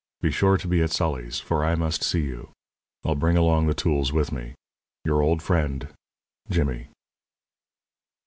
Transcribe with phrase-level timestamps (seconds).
[0.19, 2.49] Be sure to be at Sully's, for I must see you.
[3.05, 4.55] I'll bring along the tools with me.
[5.05, 5.89] Your old friend,
[6.49, 6.87] JIMMY.